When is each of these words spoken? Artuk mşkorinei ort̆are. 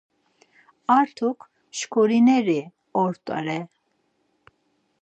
Artuk 0.97 1.39
mşkorinei 1.69 2.61
ort̆are. 3.01 3.59